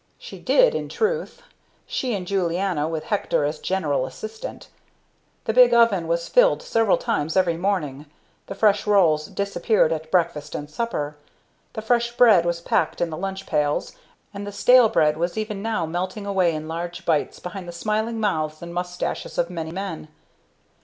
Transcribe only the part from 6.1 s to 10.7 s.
filled several times every morning: the fresh rolls disappeared at breakfast and